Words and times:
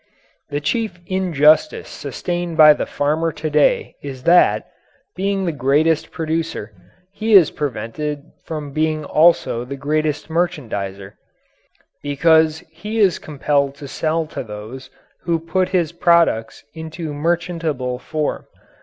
The 0.49 0.59
chief 0.59 0.97
injustice 1.05 1.87
sustained 1.87 2.57
by 2.57 2.73
the 2.73 2.87
farmer 2.87 3.31
to 3.33 3.49
day 3.51 3.93
is 4.01 4.23
that, 4.23 4.65
being 5.15 5.45
the 5.45 5.51
greatest 5.51 6.09
producer, 6.09 6.73
he 7.13 7.33
is 7.35 7.51
prevented 7.51 8.23
from 8.43 8.71
being 8.73 9.05
also 9.05 9.63
the 9.63 9.75
greatest 9.75 10.27
merchandiser, 10.27 11.19
because 12.01 12.63
he 12.71 12.97
is 12.97 13.19
compelled 13.19 13.75
to 13.75 13.87
sell 13.87 14.25
to 14.25 14.43
those 14.43 14.89
who 15.21 15.37
put 15.39 15.69
his 15.69 15.91
products 15.91 16.63
into 16.73 17.13
merchantable 17.13 17.99
form. 17.99 18.47